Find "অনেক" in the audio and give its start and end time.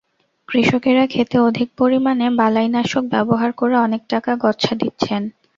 3.77-4.01